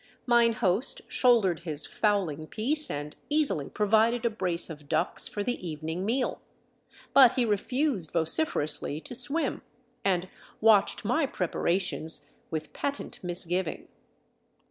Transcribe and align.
Mine 0.25 0.53
host 0.53 1.01
shouldered 1.07 1.59
his 1.59 1.85
fowl 1.85 2.27
ing 2.29 2.47
piece 2.47 2.89
and 2.89 3.15
easily 3.29 3.69
provided 3.69 4.25
a 4.25 4.31
brace 4.31 4.67
of 4.67 4.89
ducks 4.89 5.27
for 5.27 5.43
the 5.43 5.67
evening 5.67 6.07
meal; 6.07 6.41
but 7.13 7.33
he 7.33 7.45
refused 7.45 8.09
vociferously 8.09 8.99
to 8.99 9.13
swim, 9.13 9.61
and 10.03 10.27
watched 10.59 11.05
my 11.05 11.27
preparations 11.27 12.25
with 12.49 12.73
patent 12.73 13.19
misgiving. 13.21 13.89